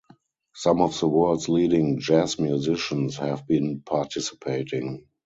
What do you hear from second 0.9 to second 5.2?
the world's leading jazz musicians have been participating.